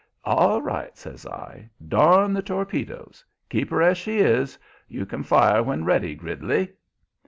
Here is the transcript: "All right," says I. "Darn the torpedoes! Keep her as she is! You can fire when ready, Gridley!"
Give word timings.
"All 0.25 0.63
right," 0.63 0.97
says 0.97 1.27
I. 1.27 1.69
"Darn 1.87 2.33
the 2.33 2.41
torpedoes! 2.41 3.23
Keep 3.51 3.69
her 3.69 3.83
as 3.83 3.99
she 3.99 4.17
is! 4.17 4.57
You 4.87 5.05
can 5.05 5.21
fire 5.21 5.61
when 5.61 5.85
ready, 5.85 6.15
Gridley!" 6.15 6.73